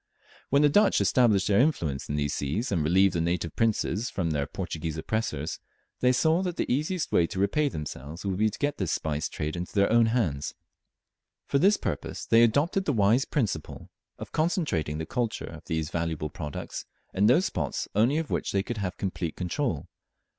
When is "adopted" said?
12.41-12.85